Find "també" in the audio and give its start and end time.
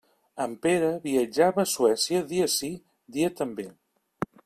3.43-3.71